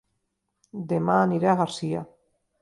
[0.93, 2.03] Dema aniré a Garcia